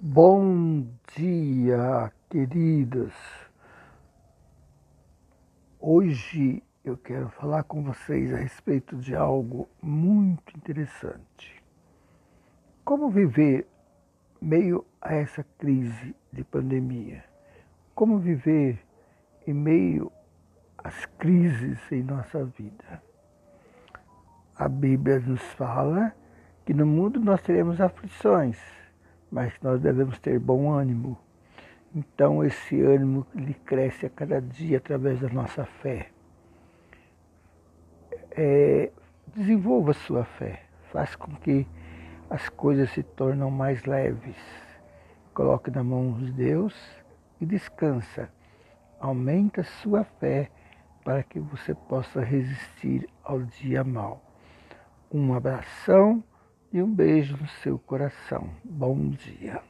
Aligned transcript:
Bom 0.00 0.86
dia, 1.16 2.12
queridos. 2.30 3.12
Hoje 5.80 6.62
eu 6.84 6.96
quero 6.96 7.28
falar 7.30 7.64
com 7.64 7.82
vocês 7.82 8.32
a 8.32 8.36
respeito 8.36 8.94
de 8.94 9.16
algo 9.16 9.68
muito 9.82 10.56
interessante. 10.56 11.60
Como 12.84 13.10
viver 13.10 13.66
meio 14.40 14.86
a 15.00 15.16
essa 15.16 15.44
crise 15.58 16.14
de 16.32 16.44
pandemia? 16.44 17.24
Como 17.92 18.20
viver 18.20 18.78
em 19.48 19.52
meio 19.52 20.12
às 20.78 21.06
crises 21.06 21.80
em 21.90 22.04
nossa 22.04 22.44
vida? 22.44 23.02
A 24.54 24.68
Bíblia 24.68 25.18
nos 25.18 25.42
fala 25.54 26.14
que 26.64 26.72
no 26.72 26.86
mundo 26.86 27.18
nós 27.18 27.42
teremos 27.42 27.80
aflições 27.80 28.77
mas 29.30 29.52
nós 29.62 29.80
devemos 29.80 30.18
ter 30.18 30.38
bom 30.38 30.70
ânimo. 30.70 31.18
Então 31.94 32.44
esse 32.44 32.80
ânimo 32.80 33.26
ele 33.34 33.54
cresce 33.54 34.06
a 34.06 34.10
cada 34.10 34.40
dia 34.40 34.78
através 34.78 35.20
da 35.20 35.28
nossa 35.28 35.64
fé. 35.64 36.10
É, 38.30 38.90
desenvolva 39.34 39.92
sua 39.92 40.24
fé, 40.24 40.62
faça 40.92 41.16
com 41.16 41.34
que 41.36 41.66
as 42.30 42.48
coisas 42.48 42.90
se 42.90 43.02
tornem 43.02 43.50
mais 43.50 43.84
leves. 43.84 44.36
Coloque 45.32 45.70
na 45.70 45.82
mão 45.82 46.12
de 46.12 46.32
Deus 46.32 46.74
e 47.40 47.46
descansa. 47.46 48.28
Aumenta 49.00 49.62
sua 49.62 50.04
fé 50.04 50.50
para 51.04 51.22
que 51.22 51.40
você 51.40 51.74
possa 51.74 52.20
resistir 52.20 53.08
ao 53.22 53.40
dia 53.40 53.82
mau. 53.82 54.22
Um 55.10 55.32
abração 55.32 56.22
e 56.72 56.82
um 56.82 56.92
beijo 56.92 57.36
no 57.36 57.48
seu 57.62 57.78
coração. 57.78 58.50
Bom 58.64 59.10
dia. 59.10 59.62